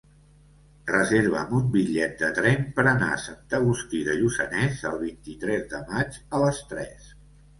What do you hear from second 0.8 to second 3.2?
Reserva'm un bitllet de tren per anar a